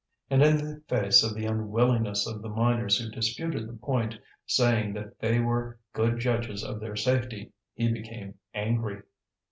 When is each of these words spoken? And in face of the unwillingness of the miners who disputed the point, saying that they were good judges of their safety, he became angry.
And 0.31 0.41
in 0.41 0.81
face 0.87 1.21
of 1.23 1.35
the 1.35 1.45
unwillingness 1.45 2.25
of 2.25 2.41
the 2.41 2.49
miners 2.49 2.97
who 2.97 3.11
disputed 3.11 3.69
the 3.69 3.77
point, 3.77 4.17
saying 4.47 4.93
that 4.93 5.19
they 5.19 5.39
were 5.39 5.77
good 5.93 6.17
judges 6.17 6.63
of 6.63 6.79
their 6.79 6.95
safety, 6.95 7.51
he 7.75 7.91
became 7.91 8.39
angry. 8.51 9.03